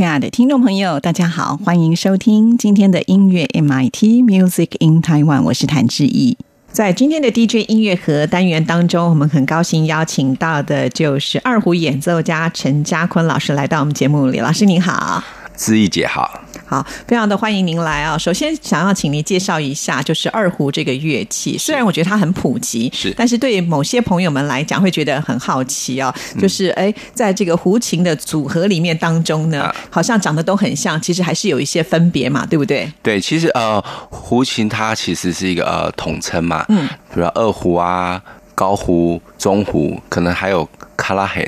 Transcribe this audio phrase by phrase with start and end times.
[0.00, 6.38] 亲爱的听众朋友，大家好，欢迎收听今天的音乐 MIT Music in Taiwan，我是谭志毅。
[6.72, 14.38] 在今天的 DJ 音乐盒单元当中，我们很高兴邀请到的就是二胡演奏家陈家坤老师来到我们节目里。
[14.38, 15.22] 老师您好，
[15.54, 16.44] 志毅姐好。
[16.70, 18.16] 好，非常的欢迎您来啊！
[18.16, 21.58] 首先想要请您介绍一下，就是二胡这个乐器。
[21.58, 26.14] 虽然我觉得它很普及，是，但是对某些朋友们来讲，会觉得很好奇啊。
[26.38, 32.88] 就是哎，在这个胡琴的组合里面当中呢，好像长得都很像，其实还是有一些分别嘛，对不对？
[33.02, 38.22] 对，其实呃，胡琴它其实是一个呃统称嘛，嗯，比如二胡啊、
[38.54, 41.42] 高胡、中胡，可能还有卡拉很。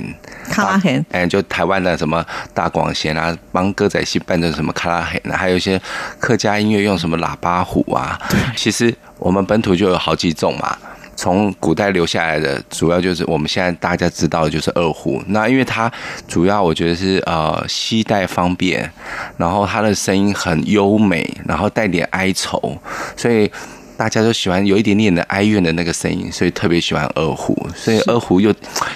[0.51, 5.81] 卡拉很，哎，就台湾的什么大广弦啊，帮歌仔戏伴奏什么卡拉很，还有一些
[6.19, 8.19] 客家音乐用什么喇叭虎啊。
[8.57, 10.77] 其实我们本土就有好几种嘛。
[11.15, 15.23] 从古代留下来的，主要就是我们现在大家知道的就是二胡。
[15.29, 15.91] 那因为它
[16.27, 18.91] 主要我觉得是呃携带方便，
[19.37, 22.77] 然后它的声音很优美，然后带点哀愁，
[23.17, 23.51] 所以。
[23.95, 27.55] 大家都喜欢有一点点的哀怨的那个声音，所以特别喜欢二胡。
[27.73, 28.53] 所以二胡又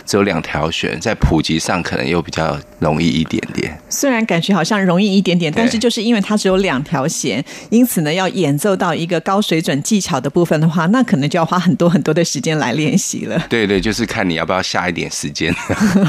[0.06, 3.76] 只有两条选，在普及上可能又比较容易一点点。
[3.88, 13.42] 虽然感觉好像容易一点点，但是就是因为它只有两条弦，因此呢，要演奏到一个高水准技巧的部分的话，那可能就要花很多很多的时间来练习了。
[13.48, 15.54] 对对， 就是看你要不要下一点时间。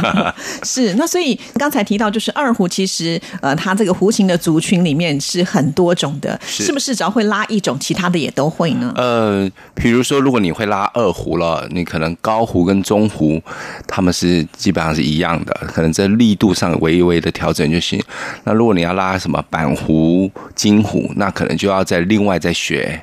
[0.63, 6.95] 是，那所以刚才提到，就是二胡其实呃，它这个胡琴的族群里面是很多种的，是不是？
[6.95, 8.91] 只要会拉一种，其他的也都会呢？
[8.95, 13.41] 呃，比如说，如果你会拉二胡了，你可能高胡跟中胡，
[13.85, 18.01] 他们是基本上是一样的，可能在力度上微微的调整就行。
[18.43, 22.99] 那如果你要拉什么板胡、金胡，那可能就要再另外再学。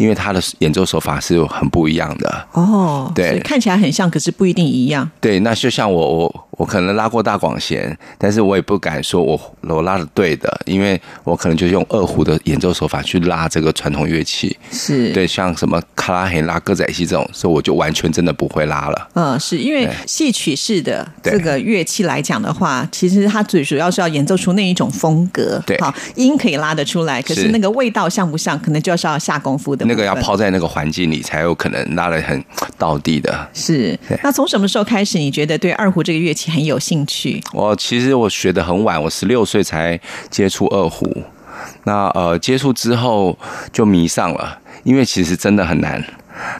[0.00, 5.06] 因为他的演奏手法是很不一样的哦，对，看起来很像，可是不一定一样。
[5.20, 14.56] 对，那就像我我我可能拉过大广弦，但是我也不敢说我我拉的对的，因为我可能就用二胡的演奏手法去拉这个传统乐器。
[14.72, 19.08] 是对，像什么卡拉黑拉歌仔戏这种，所以我就完全真的不会拉了。
[19.12, 25.62] 嗯，是因为戏曲式的这个乐器来讲的话，其实它最主要是要演奏出那一种风格。
[25.66, 29.89] 对，好，音可以拉得出来，可是那个味道像不像，可能就是要下功夫的。
[29.90, 32.44] 那个要泡在那个环境里，才有可能拉的很
[32.78, 33.48] 到地的。
[33.52, 37.42] 是，那从什么时候开始，你觉得对二胡这个乐器很有兴趣？
[37.52, 39.98] 我其实我学的很晚，我十六岁才
[40.30, 41.24] 接触二胡。
[41.82, 43.36] 那呃，接触之后
[43.72, 46.02] 就迷上了，因为其实真的很难。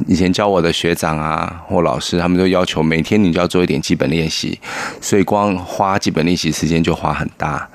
[0.08, 4.58] 以前教我的学长啊或老师，他们都要求每天你就要做一点基本练习，
[5.00, 7.66] 所以光花基本练习时间就花很大。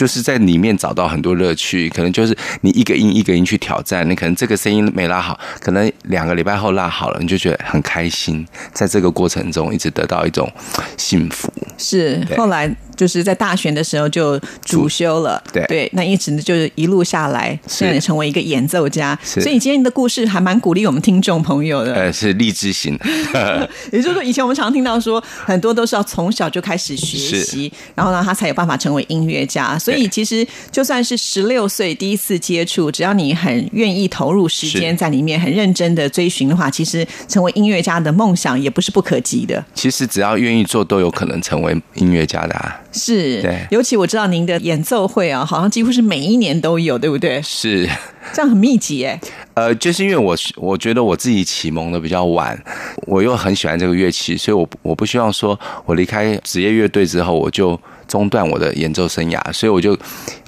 [0.00, 10.50] 就是在里面找到很多乐趣，可能就是你一个音一个音去挑战，你可能这个声音没拉好，可能两个礼拜后拉好了，你就觉得很开心，在这个过程中一直得到一种
[10.96, 11.52] 幸福。
[11.76, 12.74] 是后来。
[13.00, 19.18] 就是在大学的时候就主修了，对对，那一直就是一路下来，现在成为一个演奏家。
[19.24, 21.94] 所以今天的故事还蛮鼓励我们听众朋友的。
[21.94, 22.98] 呃，是励志型。
[23.90, 29.78] 也就是说，以前我们常听到说，很多都是要从小就开始学习，然后呢，他才有办法成为音乐家。
[29.78, 39.64] 所以其实就算是十六岁第一次接触，只要你很愿意投入时间在里面，很认真的追寻的话，其实成为音乐家的梦想也不是不可及的。
[39.74, 42.50] 其实只要愿意做，都有可能成为音乐家的。
[42.92, 47.40] 是，对，尤其我知道您的演奏会啊，好像几乎是每一年都有，对不对？
[47.42, 47.88] 是，
[48.32, 49.20] 这样很密集哎。
[49.54, 52.58] 呃，就是因为我我觉得我自己启蒙的比较晚，
[53.06, 57.78] 我又很喜欢这个乐器，所以我我不希望说我离开职业乐队之后我就
[58.08, 59.96] 中断我的演奏生涯，所以我就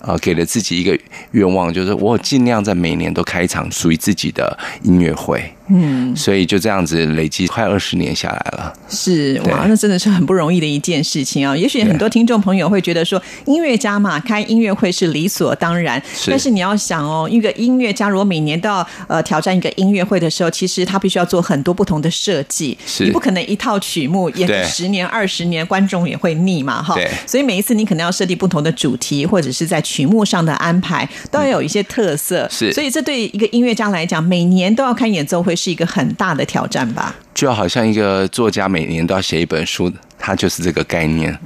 [0.01, 0.99] 呃给了自己一个
[1.33, 5.53] 愿望，就是我尽量在每年都开一场属于自己的音乐会。
[5.73, 8.73] 嗯，所以就这样子累积快二十年下来了。
[8.89, 11.57] 是哇，那真的是很不容易的一件事情啊。
[11.57, 16.03] 也许很多听众朋友会觉得说，音乐家嘛，开音乐会是理所当然。
[16.27, 22.77] 但是你要想哦，一个音乐家如果每年都要呃挑战一个音乐会的时候，其实他必须要做很多不同的设计。
[22.87, 26.95] 是你不可能一套曲目演十年二十年，观众也会腻嘛哈。
[27.27, 32.47] 所以每一次你可能要设定不同的主题，或者是在曲目上的安排都要有一些特色。
[32.51, 37.15] 是，所以这对一个音乐家来讲，每年都要开演奏会是一个很大的挑战吧。
[37.33, 41.39] 就好像一个作家每年都要写一本书，它就是这个概念。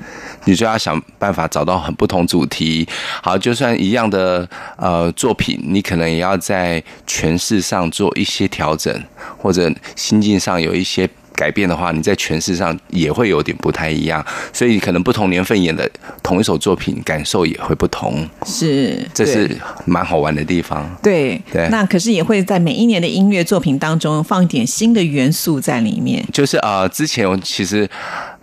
[0.45, 2.89] 你就要想办法找到很不同主题。
[3.23, 9.03] 好，就算一样的呃作品，你可能也要在诠释上做一些调整，
[9.37, 11.09] 或者心境上有一些。
[11.37, 15.89] 改变的话，你在诠释上也会有点不太一样，所以可能不同年份演的
[16.23, 18.29] 同一首作品，感受也会不同。
[18.47, 20.91] 是，这是蛮好玩的地方。
[21.03, 26.25] 对对，那可是也会在每一年的音乐作品当中放一点新的元素在里面。
[26.33, 27.89] 就是啊，之前我其实。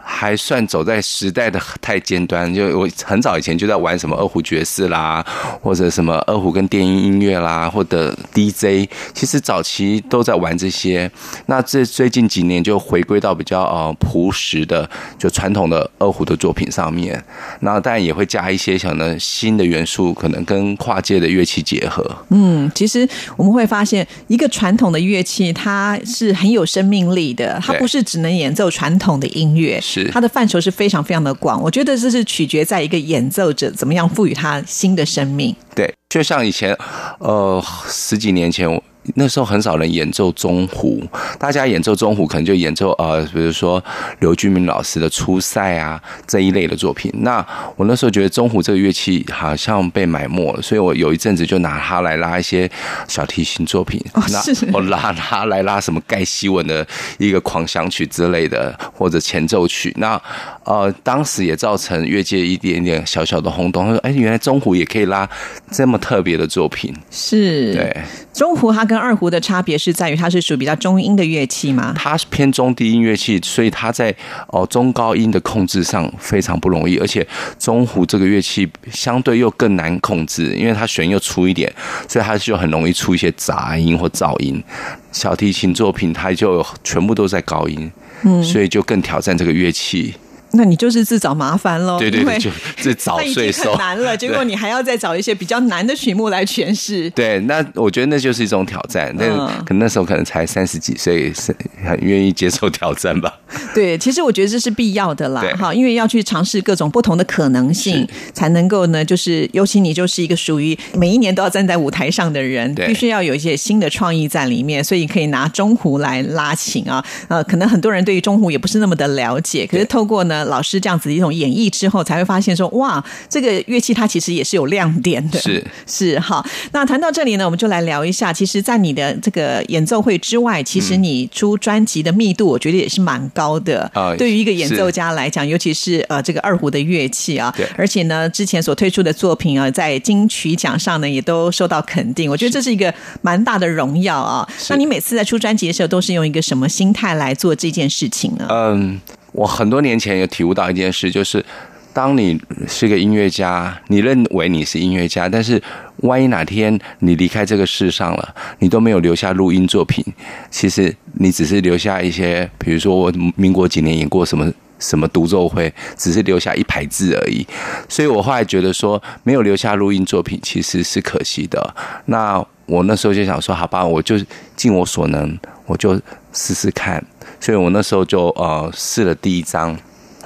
[0.06, 5.26] 还算走在时代的太尖端，就我很早以前就在玩什么二胡爵士啦，
[5.62, 11.10] 或者什么二胡跟电音音乐啦，或者 DJ，其实早期都在玩这些。
[11.46, 17.24] 那这最近几年就回归到比较呃朴实的，就传统的二胡的作品上面。
[17.62, 22.06] 那当然也会加一些可能新的元素，可能跟跨界的乐器结合。
[22.30, 23.08] 嗯，其实
[23.38, 29.80] 我们会发现，一个传统的乐器它是很有生命力的，它不是只能演奏传统的音乐。
[30.02, 35.56] 是它的范畴是非常非常的广，我觉得这是取决在一个演奏者怎么样赋予它新的生命。
[35.76, 36.76] 对，就像以前，
[37.20, 38.82] 呃，十几年前。
[39.16, 41.04] 那时候很少人演奏中胡，
[41.38, 43.84] 大家演奏中胡可能就演奏呃，比如说
[44.20, 47.12] 刘俊明老师的《出塞》啊这一类的作品。
[47.18, 47.46] 那
[47.76, 52.70] 我那时候觉得中胡这个乐器好像被埋没了，所以我有一阵子就拿它来拉一些
[53.08, 54.04] 小提琴作品。
[54.14, 54.42] 那
[54.72, 56.86] 我拉它来拉什么盖希文的
[57.18, 59.94] 一个狂想曲之类的，或者前奏曲。
[59.98, 60.20] 那
[60.64, 63.86] 呃，当时也造成乐界一点点小小的轰动。
[63.86, 65.30] 他说：“哎，原来中胡也可以拉
[65.72, 67.98] 这么特别的作品。”是，对，
[68.34, 71.96] 中胡它跟跟二胡的差别是在于它是属于比较中音的乐器吗？
[71.98, 74.16] 它是偏中低音乐器，所以它在
[74.50, 81.74] 哦中高音的控制上非常不容易，而且中胡这个乐器相对又更难控制，因为它弦又粗一点，
[82.08, 84.64] 所以它就很容易出一些杂音或噪音。
[85.12, 87.92] 小提琴作品它就全部都在高音，
[88.22, 90.14] 嗯，所以就更挑战这个乐器。
[90.56, 93.72] 那你就是自找麻烦喽，对对对，就自找 罪受。
[93.72, 97.10] 很难了， 结果你还要再找一些比较难的曲目来诠释。
[97.10, 99.12] 对，那我觉得那就是一种挑战。
[99.18, 99.28] 但
[99.66, 103.34] 可能那时候可能才三十几岁，是很愿意接受挑战吧。
[103.74, 117.04] 对，其实我觉得这是必要的啦，哈，因为要去尝试各种不同的可能性，才能够呢，就是尤其你就是一个属于每一年都要站在舞台上的人，必须要有一些新的创意在里面，所以可以拿中胡来拉琴啊。
[117.28, 120.43] 呃，可能很多人对于中胡也不是那么的了解，可是透过呢。
[120.46, 125.40] 老师这样子一种演绎之后，才会发现说，哇，这个乐器它其实也是有亮点的。
[125.40, 128.32] 是 是哈，那谈到这里呢，我们就来聊一下。
[128.34, 133.90] 其实，在你的这个演奏会之外，其实你出专辑的密度，我觉得也是蛮高的。
[133.94, 142.30] 啊，对于一个演奏家来讲，尤其是呃这个二胡的乐器啊，对，而且呢，之前所推出的作品啊，在金曲奖上呢，也都受到肯定。
[142.30, 144.48] 我觉得这是一个蛮大的荣耀啊。
[144.70, 148.48] 那你每次在出专辑的时候，都是用一个什么心态来做这件事情呢？
[148.50, 149.00] 嗯。
[149.34, 151.44] 我很多年前有体悟到一件事，就是
[151.92, 155.62] 当你是个音乐家，你认为你是音乐家，但是
[155.98, 160.04] 万一哪天你离开这个世上了，你都没有留下录音作品，
[160.50, 167.46] 其实你只是留下一些，比如说我民国几年演过什么什么独奏会，只是留下一排字而已。
[167.88, 171.76] 所以我后来觉得说，没有留下录音作品其实是可惜的。
[172.06, 174.16] 那我那时候就想说，好吧，我就
[174.56, 176.00] 尽我所能，我就
[176.32, 177.04] 试试看。
[177.44, 179.78] 所以我那时候就呃试了第一张，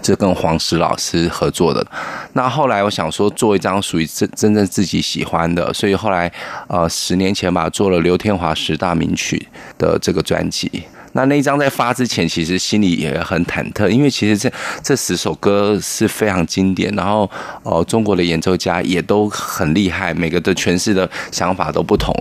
[0.03, 1.83] 就跟黄石老师合作的。
[2.33, 6.31] 那后来我想说做一张属于真真正自己喜欢的，所以后来
[6.67, 9.47] 呃十年前吧做了刘天华十大名曲
[9.79, 10.83] 的这个专辑。
[11.13, 14.51] 那那一张在发之前，其实心里也很忐忑，因为其实这
[14.83, 17.27] 这十首歌是非常经典，然后
[17.63, 22.13] 呃中国的演奏家也都很厉害，每个的诠释的想法都不同。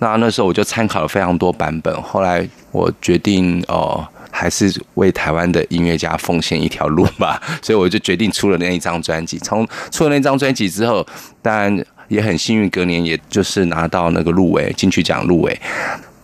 [0.00, 4.06] 那那时候我就参考了非常多版本，后来我决定哦。
[4.36, 9.38] 还是为台湾的音乐家奉献一条路吧， 所以我就决定出了那一张专辑。
[9.38, 11.06] 从出了那张专辑之后，
[11.40, 15.56] 当然也很幸运，隔年也就是拿到那个入围金曲奖入围，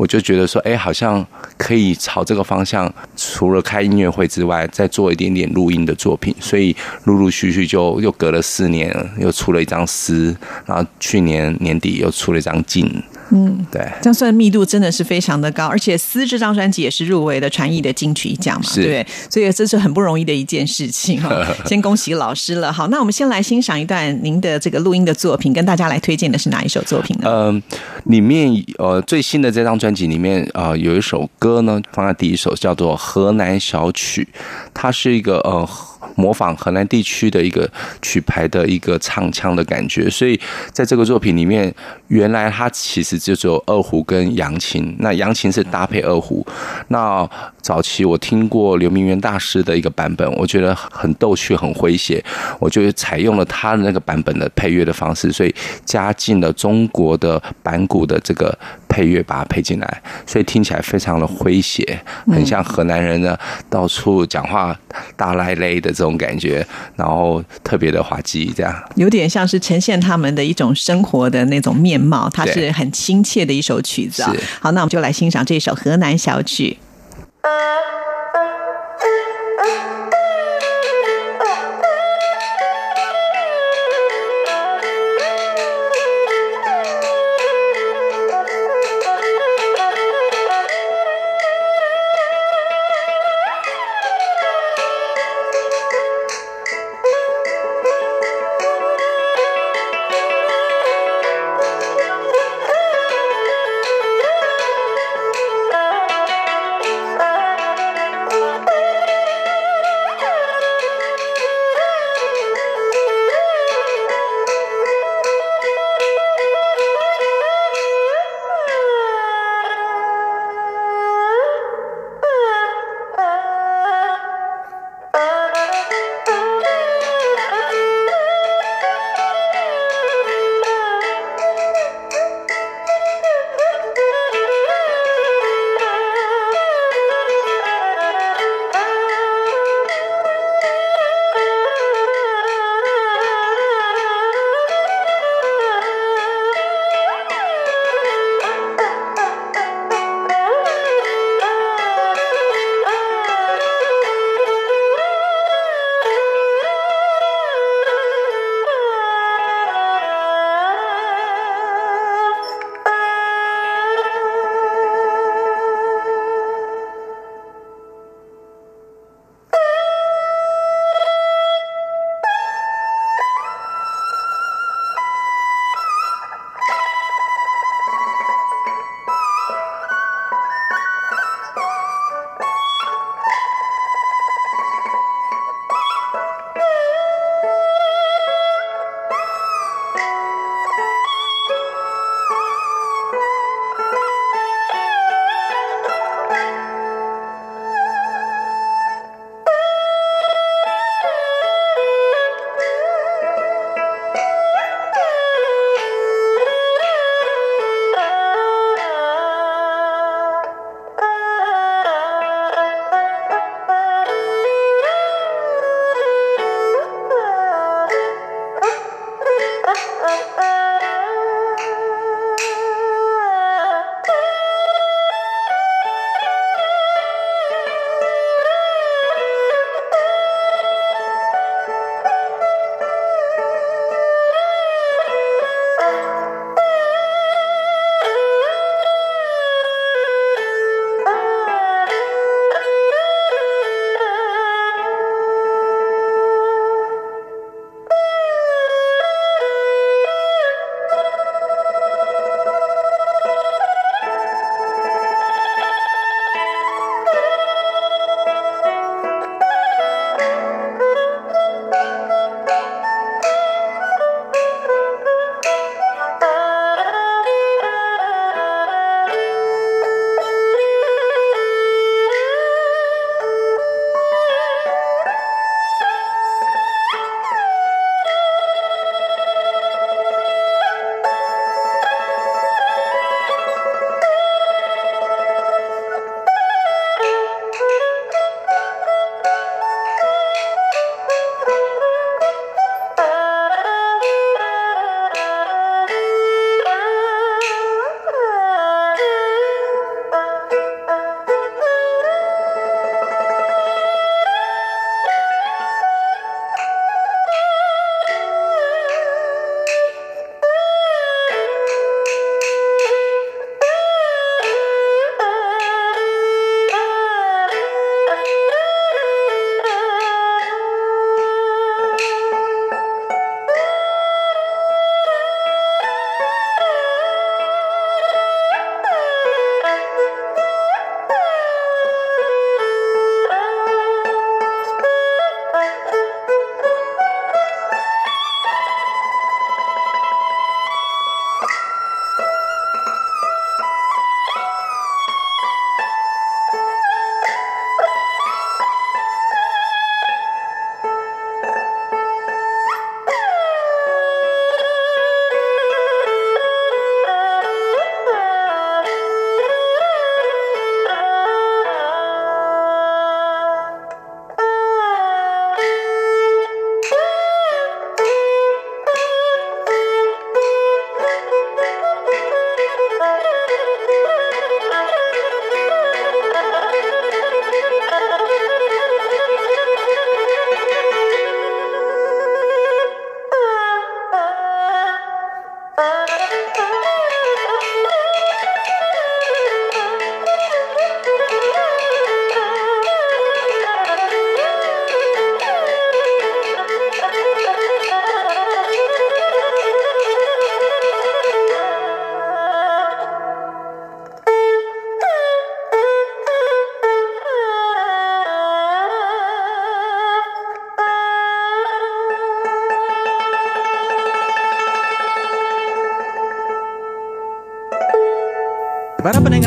[0.00, 1.24] 我就觉得说，哎，好像
[1.58, 6.34] 可以朝这个方向，除了开音乐会之外，再做一点点录音的作品。
[6.40, 12.90] 所以陆陆续续就又隔了四年，又出了一张诗，然后去年年底又出了一张镜。
[13.32, 19.06] 嗯，对，这样算密度真的是非常的高，而且《思》这张专辑也是入围的传艺的金曲奖嘛，对不对？
[19.28, 21.46] 所以这是很不容易的一件事情哈。
[21.66, 22.72] 先恭喜老师了。
[22.72, 27.30] 好，那我们先来欣赏一段您的这个录音的作品，跟大家来推荐的是哪一首作品呢？
[27.30, 27.62] 嗯，
[28.06, 34.22] 里面呃最新的这张专专辑里面啊有一首歌呢，放在第一首叫做《河南小曲》，
[34.72, 35.68] 它是一个呃。
[36.16, 37.70] 模仿河南地区的一个
[38.02, 40.38] 曲牌的一个唱腔的感觉，所以
[40.72, 41.72] 在这个作品里面，
[42.08, 46.44] 原来它其实就只有二胡跟扬琴，那扬琴是搭配二胡。
[46.88, 47.28] 那
[47.60, 52.24] 早期我听过刘明元大师的一个版本，我觉得很逗趣、很诙谐，
[52.58, 63.36] 我就采用了他的那个版本的配乐的方式，所以加进了中国的板鼓的这个配乐，把它配进来，所以听起来非常的诙谐，很像河南人呢
[63.68, 64.76] 到处讲话
[65.16, 65.90] 大赖赖的。
[66.00, 74.32] 这种感觉，然后特别的滑稽，这样有点像是呈现他们的一种生活的那种面貌，它是很亲切的一首曲子啊。
[74.60, 76.78] 好，那我们就来欣赏这首《河南小曲》。
[77.42, 78.09] 嗯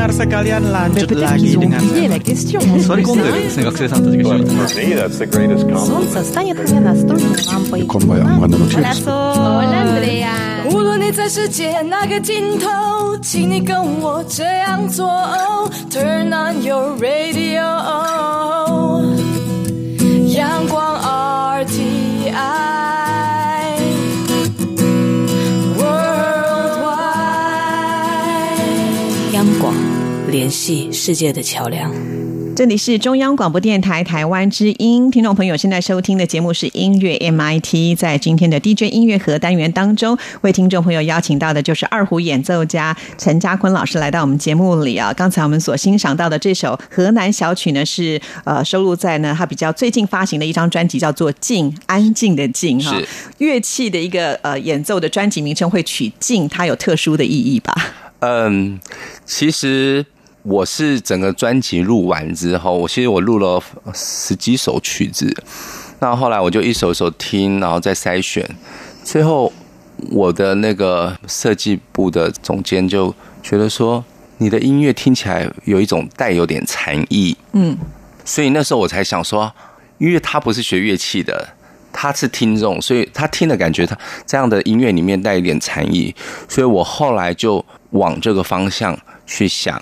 [0.03, 1.79] pendengar sekalian lanjut lagi dengan
[2.83, 3.07] Sorry
[16.36, 17.82] on your radio.
[30.33, 31.93] 联系世界的桥梁。
[32.55, 37.95] 这里是中央广播电台台湾之音，听众朋友现在收听的节目是音乐 MIT。
[37.95, 45.13] 在今天的 DJ 音乐盒单元当中，为听众朋友邀请到的就是二胡演奏家陈家坤老师来到我们节目里啊。
[45.13, 52.99] 刚才我们所欣赏到的这首河南小曲呢，是呃收录在呢他比较最近发行的一张专辑，叫做《静》，安静的静哈。
[53.38, 57.75] 乐器的一个呃演奏的专辑名称会取“静”，它有特殊的意义吧？
[58.21, 58.79] 嗯，
[59.25, 60.08] 其实。
[60.43, 63.62] 我是整个专辑录完之后，我其实我录了
[63.93, 65.34] 十几首曲子，
[65.99, 68.45] 那后来我就一首一首听，然后再筛选，
[69.06, 69.51] 最后
[70.12, 74.03] 我的那个设计部的总监就觉得说，
[74.39, 77.77] 你的音乐听起来有一种带有点禅意，嗯，
[78.25, 79.49] 所以那时候我才想说，
[79.97, 81.56] 因为他不是学乐器的，
[81.93, 86.13] 他是听众，所以他听的感觉，他这样的音乐里面带一点禅意，
[86.49, 89.82] 所以我后来就往这个方向去想。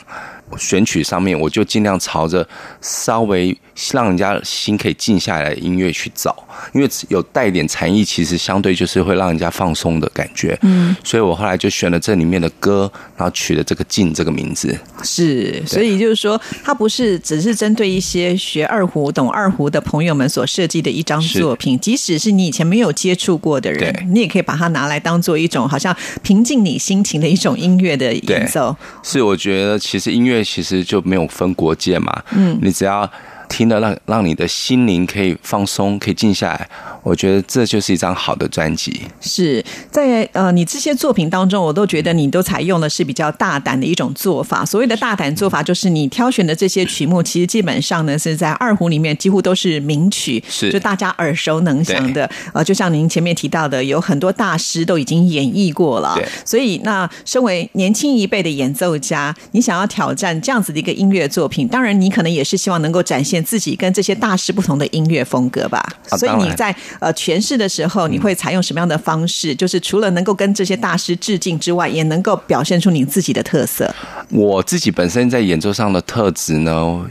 [0.58, 2.48] 选取上面，我就尽量朝着
[2.82, 3.58] 稍微
[3.92, 6.36] 让人家心可以静下来的音乐去找，
[6.74, 10.58] 因为有带一点禅意，其实相对就是会让人家放松的感觉。
[10.62, 14.78] 嗯，所以我后来就选了这里面的歌，然后取了这个“静”这个名字。
[15.04, 28.76] 是，所以就是说，它不是只是针对一些学二胡、懂二胡的朋友们所设计的一张作品，即使是你以前没有接触过的人，你也可以把它拿来当做一种好像平静你心情的一种音乐的演奏。
[29.02, 30.42] 是，我觉得其实音乐。
[30.52, 33.10] 其实就没有分国界嘛，嗯，你只要。
[33.52, 36.68] 听了让让你的心灵可以放松，可以静下来，
[37.04, 39.02] 我觉得这就是一张好的专辑。
[39.20, 44.66] 是在呃，你这些作品当中，我都觉得你都采用的是比较大胆的一种做法。
[44.66, 52.30] 所谓的大胆做法，就是你挑选的这些曲目，其实基本上呢是在二胡里面几乎都是名曲，是就大家耳熟能详的。
[52.54, 56.18] 呃，就像您前面提到的，有很多大师都已经演绎过了。
[56.46, 63.42] 所以，那身为年轻一辈的演奏家，你想要挑战这样子的一个音乐作品，当然你可能也是希望能够展现。
[63.44, 65.86] 自己跟这些大师不同的音乐风格吧，
[66.18, 69.56] 所以你在呃诠释的时候，你会采用什么样的方式？
[69.56, 73.94] 就是除了能够跟这些大师致敬之外，也能够表现出你自己的特色。
[74.30, 77.06] 我自己本身在演奏上的特质呢，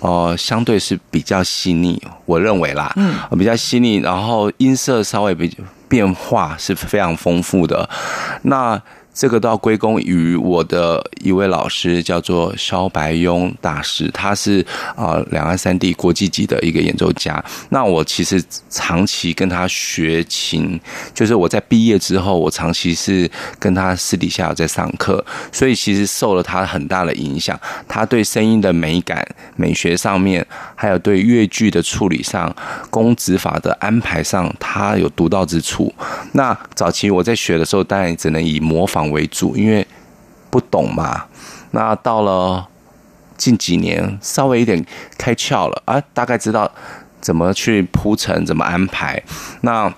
[0.00, 5.56] 呃，相对是比较细腻，我认为啦，嗯，比较细腻，然后音色稍微比
[5.88, 7.88] 变化是非常丰富的。
[8.42, 8.80] 那
[9.14, 17.42] 这个都要归功于我的一位老师，叫做肖白庸大师，他是啊两岸三地国际级的一个演奏家。
[17.68, 20.78] 那我其实长期跟他学琴，
[21.14, 27.58] 就是我在毕业之后，我长期是跟他私底下在上课，所以其实受了他很大的影响。
[27.86, 29.24] 他对声音的美感、
[29.54, 32.52] 美学上面，还有对乐句的处理上、
[32.90, 35.94] 工指法的安排上，他有独到之处。
[36.32, 39.03] 那早期我在学的时候，当然只能以模仿。
[39.10, 39.86] 为主，因为
[40.50, 41.24] 不懂嘛。
[41.72, 42.68] 那到了
[43.36, 44.84] 近几年，稍微有点
[45.18, 46.70] 开窍了啊，大概知道
[47.20, 49.20] 怎么去铺陈，怎么安排。
[49.62, 49.92] 那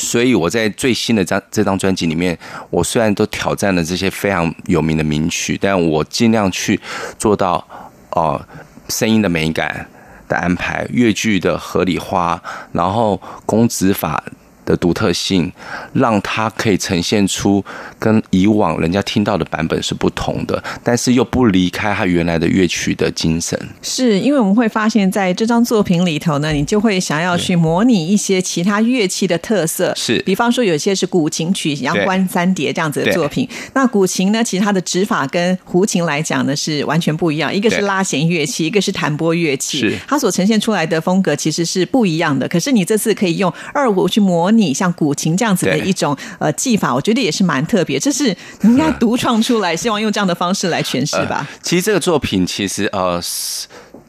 [0.00, 2.36] 所以我在最新的张这张专辑里面，
[2.70, 6.80] 我虽然都挑战了这些非常有名的名曲，但我尽量去
[7.16, 7.64] 做到
[8.10, 8.44] 哦，
[8.88, 9.88] 声音的美感
[10.28, 14.24] 的安排，乐句的合理化，然后工指法。
[14.64, 15.52] 的独特性，
[15.92, 17.64] 让它可以呈现出
[17.98, 23.58] 跟以往人家听到的版本是不同的，但是又不离开它原来的乐曲的精神。
[23.82, 29.92] 是因为我们会发现，在这张作品里头呢，你就会想要去模拟一些其他乐器的特色。
[29.94, 33.46] 是，比方说有些是古琴曲，阳关三叠这样子的作品。
[33.74, 42.48] 那古琴呢，其实它的指法跟胡琴来讲呢是完全不一样，一个是拉弦乐器，一个是弹拨乐器，是它所呈现出来的风格其实是不一样的。
[42.48, 44.53] 可是你这次可以用二胡去模。
[44.56, 47.98] 你像古琴这样子的一种呃技法，我觉得也是蛮特别。
[47.98, 51.46] 这是你应该独创出来，希望用这样的方式来诠释吧。
[51.62, 53.20] 其实这个作品其实呃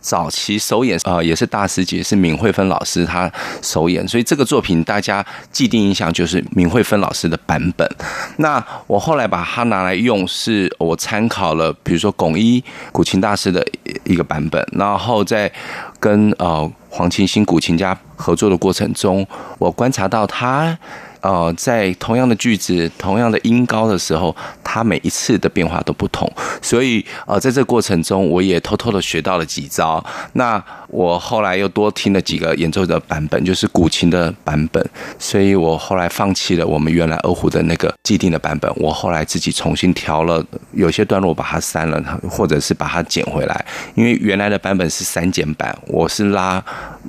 [0.06, 3.32] 早期首演呃也是大师级，是闵惠芬老师她
[3.64, 7.90] 首演，所以这个作品大家既定印象就是闵惠芬老师的版本。
[8.38, 13.66] 那我后来把它拿来用，是我参考了比如说巩一古琴大师的
[14.04, 15.52] 一个版本，然后在
[16.00, 19.26] 跟呃黄琴星古琴家合作的过程中，
[19.58, 20.78] 我观察到他。
[21.26, 26.32] 呃，在同样的句子、同样的音高的时候，它每一次的变化都不同。
[26.62, 30.04] 所以呃，在这过程中，我也偷偷的学到了几招。
[30.34, 34.88] 那我后来又多听了几个演奏的版本，就是古琴的版本。
[35.18, 43.66] 所以我后来放弃了我们原来二胡的那个既定的版本，我后来自己重新调了，有些段落把它删了，或者是把它剪回来。
[43.96, 46.64] 因为原来的版本是删减版，我是拉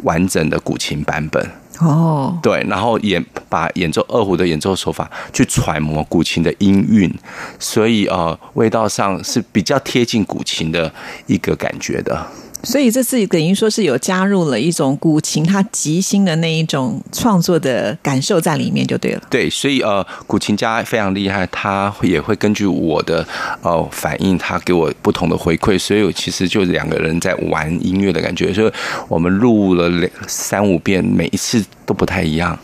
[0.05, 1.47] 完整的古琴版本。
[1.81, 7.12] 哦，对，然后演把演奏二胡的演奏手法去揣摩古琴的音韵，
[7.59, 10.93] 所以呃，味道上是比较贴近古琴的
[11.27, 12.27] 一个感觉的。
[12.62, 19.23] 所以这次等于说是有加入了一种古琴它即兴的那一种创作的感受在里面，就对了。
[19.31, 23.27] 对，所以呃，古琴家非常厉害，他也会根据我的
[23.62, 28.53] 呃反应，他给我不同的回馈，所以我其实就两个人在玩音乐的感觉。
[28.53, 28.73] 所以
[29.09, 32.59] 我们录了两三五遍，每一次都不太一样。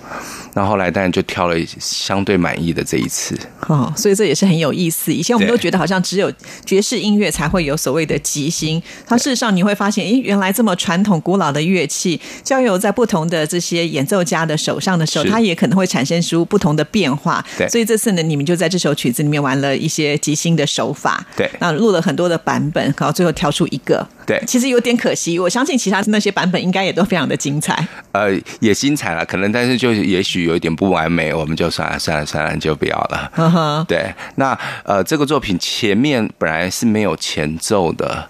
[0.55, 3.35] 那后来当然就挑了相对满意的这一次，
[3.69, 5.13] 哦，所以这也是很有意思。
[5.13, 6.31] 以前我们都觉得好像只有
[6.67, 17.45] 爵士音乐才会有所谓的即兴，它事实上你会发现，诶，原来这么传统古老的乐器，交由在不同的这些演奏家的手上的时候，它也可能会产生出不同的变化。
[17.57, 21.25] 对，所以这次呢，你们就在这首曲子里面玩了一些即兴的手法。
[21.35, 24.07] 对，那录了很多的版本，然后最后挑出一个。
[24.25, 27.87] 对，其实有点可惜，我相信其他那些版本应该也都非常的精彩。
[28.13, 28.31] 呃，
[28.61, 33.85] 也精彩了，可能但是就也许有一点不完美，我们就算了算了算了，就不要了。
[33.89, 38.29] 对，那呃，这个作品前面本来是没有前奏的，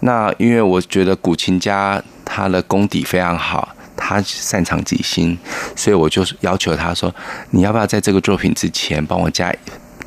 [0.00, 5.38] 那因为我觉得古琴家他的功底非常好，他擅长即兴，
[5.74, 7.14] 所以我就要求他说，
[7.50, 9.54] 你要不要在这个作品之前帮我加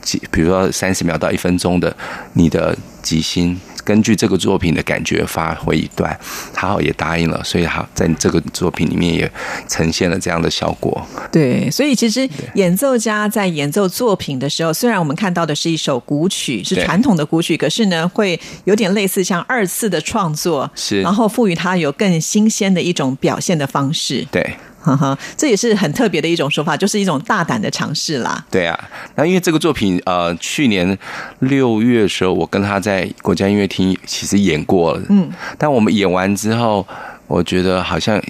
[0.02, 1.96] 几，比如说三十秒到一分钟的
[2.34, 3.60] 你的即兴。
[3.84, 6.18] 根据这个作品的感觉发挥一段，
[6.54, 9.32] 他也答应了，所以他在这个作品里面也
[9.68, 11.06] 呈现了这样的效果。
[11.32, 24.26] 对，所以其实演奏家在演奏作品的时候，虽然我们看到的是一首古曲，是传统的古曲，可是呢，会有点类似像二次的创作，是，然后赋予它有更新鲜的一种表现的方式。
[24.32, 24.56] 对。
[24.84, 28.46] 哈哈，这也是很特别的一种说法，就是一种大胆的尝试啦。
[28.52, 28.78] 对啊，
[29.16, 30.98] 那因为这个作品，呃，去年
[31.40, 36.86] 六月的时候，我跟他在国家音乐厅其实演过了，嗯，但我们演完之后，
[37.28, 38.22] 我觉得好像。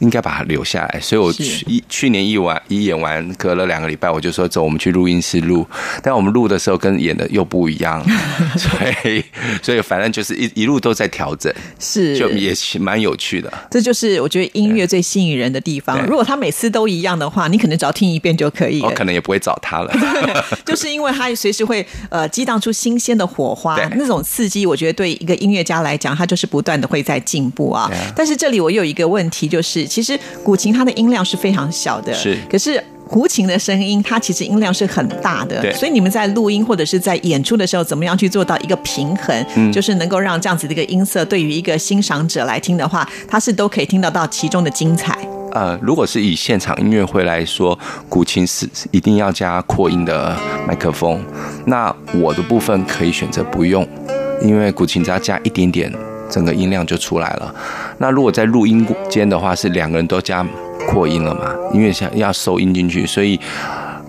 [0.00, 5.66] 应该把它留下来，所以我去一去年一完一演完，隔了两个礼拜，我就说走，我们去录音室录。
[6.02, 8.02] 但我们录的时候跟演的又不一样，
[8.56, 8.70] 所
[9.04, 9.22] 以
[9.62, 13.52] 所以反正就是一一路都在调整，是就也蛮有趣的。
[13.70, 16.02] 这就是我觉得音乐最吸引人的地方。
[16.06, 19.92] 如果他每次都一样的话，你可能只要听一遍就可以，我可能也不会找他了。
[20.64, 27.90] 就是因为他随时会呃激荡出新鲜的火花，那种刺激，我觉得对一个音乐家来讲，他就是不断的会在进步啊。
[28.16, 29.89] 但是这里我有一个问题就是。
[29.90, 32.38] 其实古琴它的音量是非常小的，是。
[32.48, 35.72] 可是胡琴的声音，它其实音量是很大的，对。
[35.74, 39.44] 所以你们在录音或者是在演出的时候，怎么样去做到一个平衡？
[39.56, 45.18] 嗯，就是能够让这样子的一个音色，对于一个欣赏者来听的话，他是都可以听得到其中的精彩。
[45.52, 47.76] 呃，如果是以现场音乐会来说，
[48.08, 50.36] 古琴是一定要加扩音的
[50.68, 51.20] 麦克风。
[51.66, 53.84] 那我的部分可以选择不用，
[54.40, 55.92] 因为古琴只要加一点点。
[56.30, 57.54] 整个音量就出来了。
[57.98, 60.46] 那如果在录音间的话，是两个人都加
[60.88, 61.52] 扩音了嘛？
[61.74, 63.38] 因为想要收音进去，所以。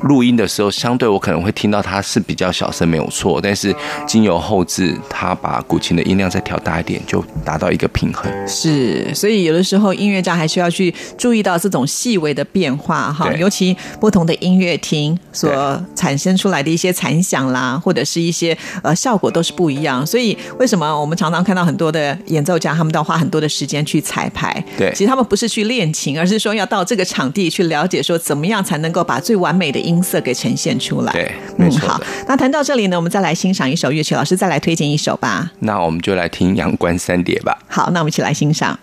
[0.03, 3.39] 录音的时候，相对我可能会听到它是比较小声，没有错。
[3.41, 3.75] 但是
[4.07, 8.31] 经由后置，它把古琴的音量再调大一点，就达到一个平衡。
[8.47, 20.05] 是，所以有的时候音乐家还需要去注意到这种细微的变化哈，尤其不同的音乐厅所产生出来的一些残响啦，或者是一些呃效果都是不一样。
[20.05, 24.51] 所以为什么我们常常看到很多的演奏家，他们都要花很多的时间去彩排？
[24.77, 29.90] 对，其实他们不是去练琴，而是说要到这个场地去了解，说怎么样才能够把最完美的音。
[29.91, 32.01] 音色给呈现出来，对，嗯，好。
[32.27, 35.51] 那谈到这里呢，我们再来欣赏一首乐曲，老师再来推荐一首吧。
[35.60, 37.58] 那我们就来听《阳关三叠》吧。
[37.67, 38.80] 好，那我们一起来欣赏。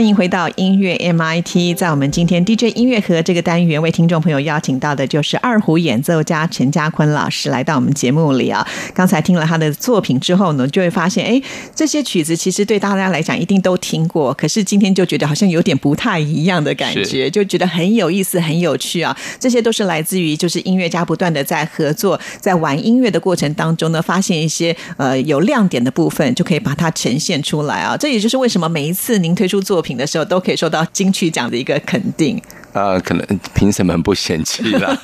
[0.00, 8.66] 欢迎回到音乐 MIT，在我们今天 DJ 音乐盒这个单元，为听众朋友邀请到的就是二胡演奏家陈家坤老师来到我们节目里啊。
[8.94, 11.42] 刚才听了他的作品之后呢，就会发现，哎，
[11.74, 19.14] 这些曲子其实对大家来讲一定都听过，可是今天就觉得好像有点不太一样的感觉，就觉得很有意思、很有趣啊。
[19.38, 27.94] 这些都是来自于就是音乐家不断的在合作，在玩音乐的过程当中呢，发现一些呃有亮点的部分，就可以把它呈现出来啊。
[27.94, 32.40] 这也就是为什么每一次您推出作品的时候，都可以受到金曲奖的一个肯定。
[32.72, 34.96] 呃，可能评审们不嫌弃啦，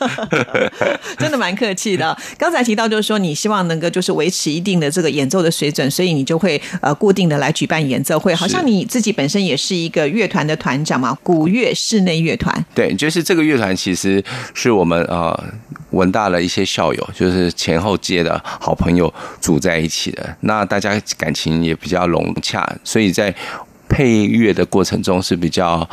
[1.18, 2.16] 真的蛮客气的。
[2.38, 8.32] 刚才提到就是说，你希望能够就是维持一定的这个演奏的水准，所以你就会呃固定的来举办演奏会。
[8.32, 12.64] 好像你自己本身也是一个乐团的团长嘛，古乐室内乐团。
[12.72, 14.22] 对，就是这个乐团其实
[14.54, 15.36] 是我们呃
[15.90, 20.36] 文大的一些校友，就是前后届的好朋友组在一起的。
[20.42, 23.34] 那大家感情也比较融洽，所以在。
[23.88, 25.88] 配乐的过程中是比较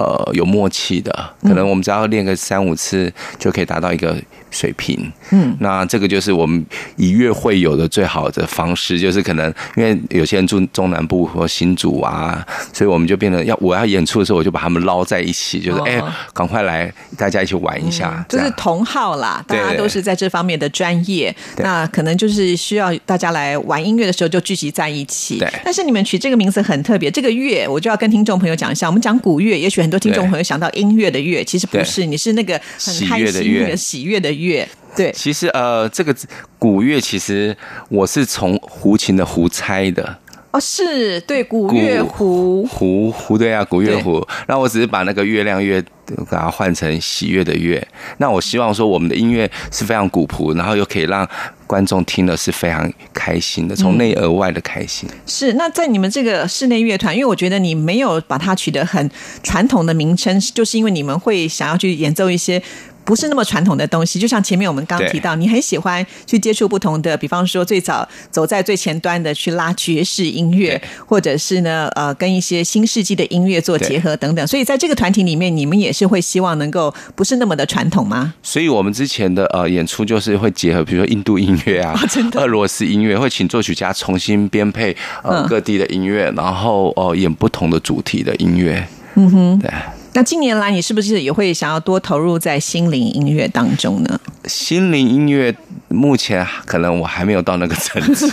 [0.00, 4.16] 呃有默契的，可能我们只要练个三五次就可以达到一个
[4.50, 5.12] 水平。
[5.30, 6.64] 嗯，那这个就是我们
[6.96, 25.38] 以乐会友的最好的方式，就是可能因为有些人住中南部或新竹啊，所以我们就变得要我要演出的时候，我就把他们捞在一起，就是哎，赶快来大家一起玩一下，就是同号啦，大家都是在这方面的专业，那可能就是需要大家来玩音乐的时候就聚集在一起。
[25.38, 27.30] 对，但是你们取这个名字很特别，这个。
[27.40, 28.86] 乐，我就要跟听众朋友讲一下。
[28.86, 34.66] 我们讲古乐，也许很多听众朋友想到音乐的乐，其实不是，你是那个很开心的喜悦的乐。
[34.96, 36.14] 对，其实呃，这个
[36.58, 37.56] 古乐其实
[37.88, 40.18] 我是从胡琴的胡猜的。
[40.52, 44.26] 哦，是对古乐胡胡胡对啊，古乐胡。
[44.48, 47.86] 那我只是把那个月亮乐给它换成喜悦的乐。
[48.18, 51.24] 那我希望说，我们的音乐是非常古朴，然后又可以让
[51.70, 55.08] 观众听了是非常开心的，从内而外的开心。
[55.24, 55.52] 是。
[55.52, 59.08] 那在你们这个室内乐团，因为我觉得你没有把它取得很
[59.44, 62.60] 传统的名称，就是因为你们会想要去演奏一些。
[63.04, 74.46] 不是那么传统的东西，就像前面我们刚提到，你很喜欢去接触不同的，比方说最早走在最前端的去拉爵士音乐，或者是呢呃跟一些新世纪的音乐做结合等等。
[74.46, 78.34] 所以在这个团体里面，你们也是会希望能够不是那么的传统吗？
[78.42, 88.86] 所以我们之前的呃演出就是会结合，比如说印度音乐啊， 真的俄罗斯音乐，会请作曲家重新编配呃各地的音乐，然后呃演不同的主题的音乐。
[89.14, 89.70] 嗯哼，对。
[90.12, 94.20] 那近年来，你是不是也会想要多投入在心灵音乐当中呢？
[94.46, 95.54] 心灵音乐
[95.88, 98.28] 目前可能我还没有到那个层次，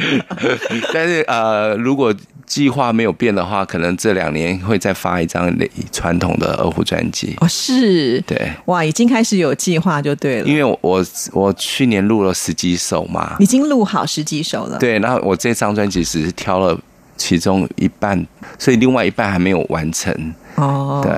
[0.94, 2.14] 但是呃，如果
[2.46, 5.54] 计划没有变的话，可能这两年会再发一张
[5.92, 7.34] 传统的二胡专辑。
[7.40, 10.46] 哦，是，对，哇，已经开始有计划就对了。
[10.46, 14.78] 因为我我去年录了十几首嘛，已经录好十几首了。
[14.78, 16.78] 对，那我这张专辑只是挑了
[17.16, 18.26] 其中一半，
[18.58, 20.34] 所以另外一半还没有完成。
[20.56, 21.12] 哦，对，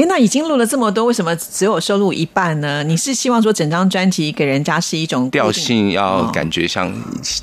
[0.00, 2.84] 哎，那已经录了这么多，为什么只有收录一半呢？
[2.84, 6.94] 你是希望说整张专辑给人家是一种调性，要感觉像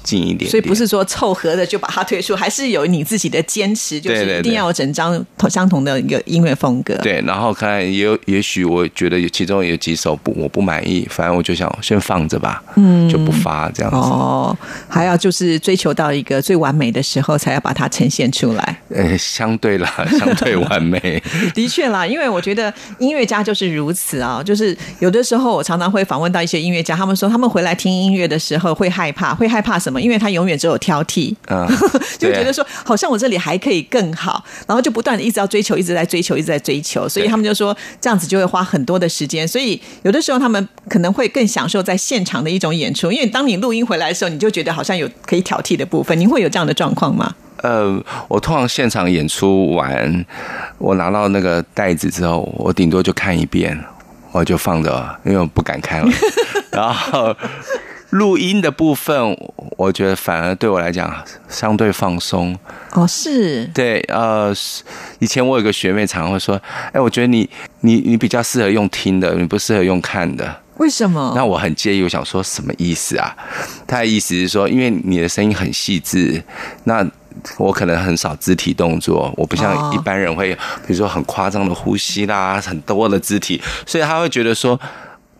[0.03, 6.95] 近一点，所以不是说凑合的就把它推出，还是有你自己的坚持，就是一定要有整张同相同的一个音乐风格。
[6.99, 13.97] 对，然后看也有，也许我觉得有其中有几首不我不满意，反正我就想先放着吧，嗯，就不发这样子。
[13.97, 14.57] 哦，
[14.87, 18.77] 还要就是追求到一个最完美的时候，才要把它呈现出来。
[18.95, 21.21] 呃，相对啦， 相对完美。
[21.53, 30.01] 的确啦，因为我觉得音乐家就是如此啊，就是有的时候我常常会访问到一些音乐家，他们说他们回来听音乐的时候会害怕，会害怕什么？
[30.01, 31.35] 因为他永远只有挑剔，
[32.17, 47.35] 就觉得说好像我这里还可以更好，然后就不断的一直要追求，一直在追求，一直在追求，所以他们就说这样子就会花很多的时间，所以有的时候他们可能会更享受在现场的一种演出，因为当你录音回来的时候，你就觉得好像有可以挑剔的部分，您会有这样的状况吗？
[47.63, 50.25] 呃，我通常现场演出完，
[50.77, 53.77] 我拿到那个袋子之后，我顶多就看一遍，
[54.31, 56.11] 我就放着，因为我不敢看了。
[56.71, 57.35] 然后
[58.11, 59.35] 录音的部分，
[59.75, 61.11] 我觉得反而对我来讲
[61.49, 62.57] 相对放松。
[62.91, 64.53] 哦，是对，呃，
[65.19, 66.61] 以前我有个学妹常会说，
[66.93, 67.49] 哎，我觉得你
[67.81, 70.61] 你你比较适合用听的，你不适合用看的。
[70.77, 71.33] 为什么？
[71.35, 73.35] 那我很介意，我想说什么意思啊？
[73.87, 76.43] 他的意思是说，因为你的声音很细致，
[76.83, 77.05] 那。
[77.57, 80.53] 我可能很少肢体动作，我不像一般人会，
[80.85, 84.79] 比如说很夸张的呼吸啦，很多的肢体，所以他会觉得说，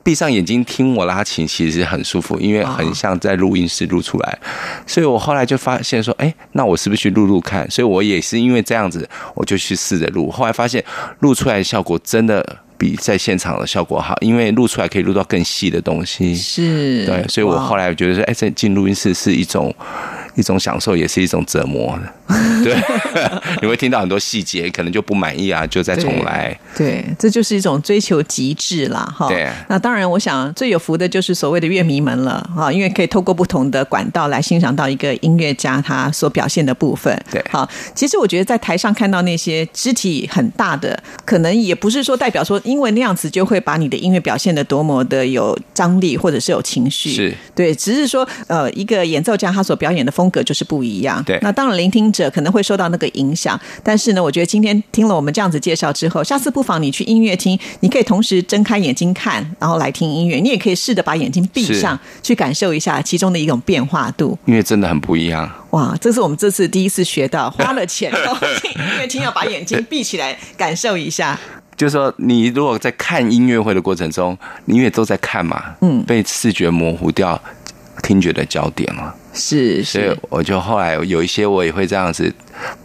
[0.03, 4.39] 闭上眼睛听我拉琴其实很舒服，因为很像在录音室录出来。
[4.85, 7.69] 所以我后来就发现说，哎，那我是不是去录录看？
[7.69, 10.31] 所以我也是因为这样子，我就去试着录。
[10.31, 10.83] 后来发现
[11.19, 16.33] 录出来的效果真的比在现场的效果好，因为录出来可以录到更细的东西。
[16.33, 19.73] 是，对，所以我后来觉得说，哎，在进录音室是一种。
[20.37, 21.99] 一种享受，也是一种折磨。
[22.63, 22.75] 对，
[23.61, 26.57] 你会听到很多细节，可能就不满意啊，就再重来。
[26.75, 29.27] 对，这就是一种追求极致啦，哈。
[29.29, 29.49] 对。
[29.69, 37.17] 那当然，我想最有福的就是所谓的乐迷们了，哈，因为可以透过不同的管道来欣赏到一个音乐家他所表现的部分。
[37.31, 37.43] 对。
[37.49, 47.09] 好，其实我觉得在台上看到那些肢体很大的，可能也不是说代表说，因为那样子就会把你的音乐表现的多么的有张力，或者是有情绪。
[47.09, 47.33] 是。
[47.55, 51.23] 对，只是说，呃，一个演奏家他所表演的风格就是不一样。
[51.23, 51.39] 对。
[51.41, 60.37] 那当然，聆听者可能会受到那个影响，但是呢，我觉得今天听了我们这样子介绍之后，下次不妨你去音乐厅，你可以同时睁开眼睛看，然后来听音乐。
[60.37, 64.37] 你也可以试着把眼睛闭上，去感受一下其中的一种变化度。
[64.45, 65.49] 因为真的很不一样。
[65.71, 71.39] 哇，这是我们这次第一次学到，花了钱到音乐厅要把眼睛闭起来感受一下。
[71.77, 77.39] 就是说，你如果在看音乐会的过程中，音乐都在看嘛，嗯，被视觉模糊掉
[78.01, 79.13] 听觉的焦点了。
[79.37, 82.33] 是，所以我就后来有一些我也会这样子，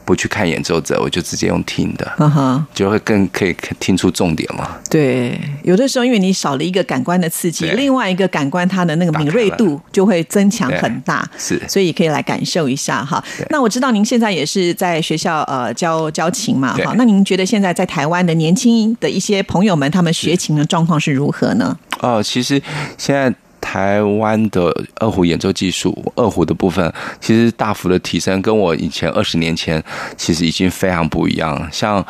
[0.05, 4.76] 不去看演奏者，我就直接用听的，嗯哼，就会更可以听出重点嘛。
[4.90, 13.22] 对，有的时候因为你少了一个感官的刺激，另外一个感官它的那个敏锐度就会增强很大，是，所以可以来感受一下哈。
[13.48, 21.74] 那我知道您现在也是在学校呃教教琴嘛，哈，那您觉得现在在台湾的年轻的一些朋友们，他们学琴的状况是如何呢？
[22.00, 22.61] 哦，其实
[22.98, 23.34] 现在。
[23.62, 29.82] 台湾的二胡演奏技术，二胡的部分其实大幅的提升，跟我以前二十年前
[30.16, 31.66] 其实已经非常不一样。
[31.72, 32.04] 像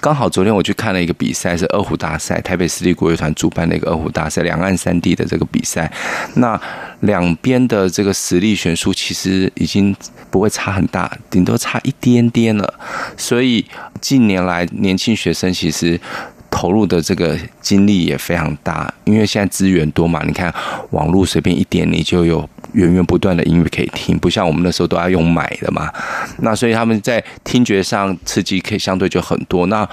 [0.00, 5.92] 刚好昨天我去看了一个比赛，是二胡大赛，台北私立国乐团主办的一个二胡大赛，两岸三地的这个比赛，
[6.36, 6.58] 那
[7.00, 9.94] 两边的这个实力悬殊其实已经
[10.30, 12.74] 不会差很大，顶多差一点点了。
[13.18, 13.66] 所以
[14.00, 16.00] 近年来年轻学生其实。
[16.62, 20.54] 投入的这个精力也非常大，因为现在资源多嘛，你看
[20.90, 25.92] 网络随便一点，你就有源源不断的音乐可以听，不像我们那时候都要用买的嘛。
[26.38, 29.84] 那所以他们在听觉上刺激可以相对就很多，那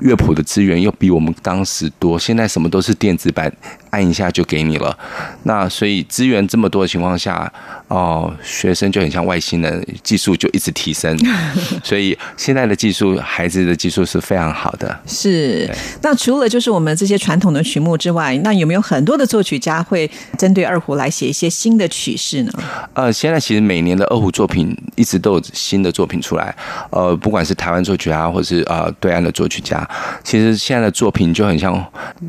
[0.00, 3.50] 乐谱的资源又比我们当时多，现在什么都是电子版。
[3.90, 4.96] 按一下就给你了，
[5.44, 7.50] 那所以资源这么多的情况下，
[7.88, 11.16] 哦，学生就很像外星人，技术就一直提升，
[11.82, 15.00] 所以现在的技术，孩子的技术是非常好的。
[15.06, 15.66] 是，
[16.02, 22.52] 那除了就是我们这些传统的曲目之外，那有没有很多的作曲家会针对二胡来写一些新的曲式呢？
[22.92, 26.54] 呃，现在其实每年的二胡作品一直都有新的作品出来，
[26.90, 29.88] 呃，不管是台湾作曲家，或是呃对岸的作曲家，
[30.22, 31.82] 其实现在的作品就很像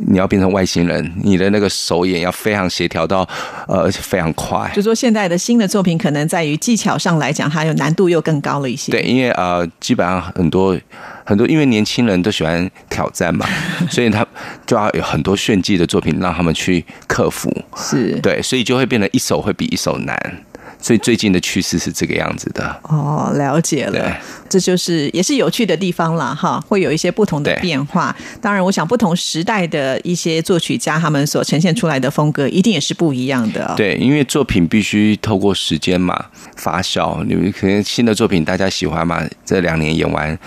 [0.08, 1.49] 你要变成外星人，你的。
[1.52, 3.28] 那个手眼要非常协调到，
[3.68, 4.72] 呃，而且非常快。
[4.76, 8.92] 就说现在的新的作品，可能在于技巧上来讲，它有难度又更高了一些。
[8.92, 10.78] 对，因为呃，基本上很多
[11.24, 13.46] 很多，因为年轻人都喜欢挑战嘛，
[13.90, 14.26] 所以他
[14.66, 17.50] 就要有很多炫技的作品让他们去克服。
[17.76, 20.44] 是对，所以就会变得一首会比一首难。
[20.82, 24.18] 所以最近的趋势是这个样子的哦，了解了，
[24.48, 28.16] 这就是也是有趣的地方了哈，会有一些不同的变化。
[28.42, 33.74] 当然，我想不同时代的一些作曲家他们所呈现出来的风格一定也是不一样的。
[33.76, 36.26] 对，因为作品必须透过时间嘛
[36.56, 40.38] 发酵，你们可能新的作品大家喜欢嘛，这两年演完，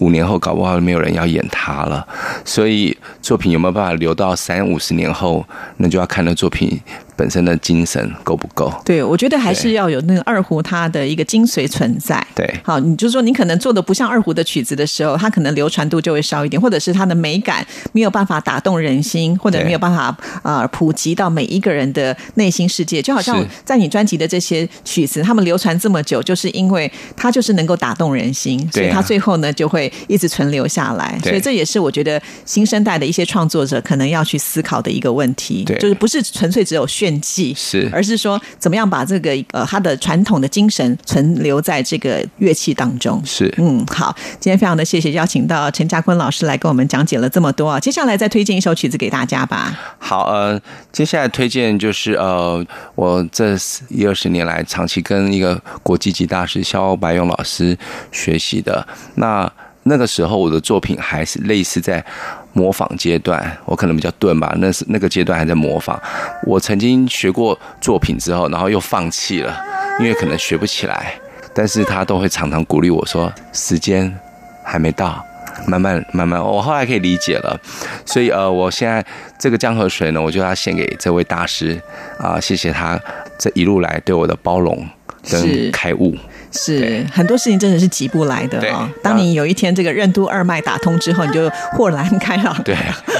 [0.00, 2.06] 五年后搞不好没有人要演它了。
[2.44, 5.46] 所以作品有没有办法留到三五十年后，
[5.78, 6.78] 那就要看那作品。
[7.20, 8.72] 本身的精神够不够？
[8.82, 12.26] 对，我觉得还是要有那个二胡它的一个精髓存在。
[12.34, 17.62] 对，好，你就说你可能做的不像二胡的曲子的时候，它可能流传度就会少一点，或者是它的美感
[17.92, 23.02] 没有办法打动人心，或者没有办法啊普及到每一个人的内心世界。
[23.02, 31.20] 就好像在你专辑的这些曲子，他们流传这么久，就是因为它就是能够打动人心，所以它最后呢就会一直存留下来。
[31.22, 37.09] 所以这也是我觉得新生代的一些创作者可能要去思考的一个问题，就是不是纯粹只有炫。
[37.20, 43.22] 技是，而是说怎么样把这个呃他的传统的精神存留在这个乐器当中。
[43.24, 49.78] 是，嗯，好，今天非常的谢谢邀请到陈家坤老师来跟我们讲解了这么多啊，接下来再推荐一首曲子给大家吧。
[49.98, 50.60] 好，呃，
[50.92, 53.56] 接下来推荐就是呃，我这
[53.88, 57.76] 一二十年来长期跟一个国际级大师肖白勇老师
[58.12, 59.50] 学习的，那
[59.84, 62.04] 那个时候我的作品还是类似在。
[62.52, 64.54] 模仿阶段，我可能比较钝吧。
[64.58, 66.00] 那是那个阶段还在模仿。
[66.44, 69.56] 我曾经学过作品之后，然后又放弃了，
[69.98, 71.14] 因为可能学不起来。
[71.52, 74.16] 但是他都会常常鼓励我说：“时间
[74.64, 75.24] 还没到，
[75.66, 77.60] 慢慢慢慢。”我后来可以理解了。
[78.06, 79.04] 所以呃，我现在
[79.38, 81.80] 这个江河水呢，我就要献给这位大师
[82.18, 82.98] 啊，谢谢他
[83.36, 84.86] 这一路来对我的包容
[85.28, 86.16] 跟开悟。
[86.52, 88.88] 是很多事情真的是急不来的哦。
[89.02, 92.62] 当你有一天这个任督二脉打通之后，你就豁然开朗。
[92.62, 92.76] 对，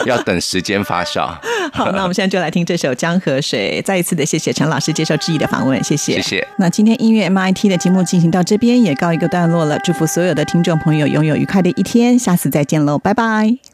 [0.07, 1.29] 要等时间发酵。
[1.73, 3.81] 好，那我们现在就来听这首《江河水》。
[3.85, 6.49] 再一次的谢谢陈老师接受质疑的访问，谢谢，谢谢。
[6.59, 13.70] 那今天音乐 MIT 的节目进行到这边也告一个段落了，祝福所有的听众朋友拥有愉快的一天，下次再见喽，拜拜。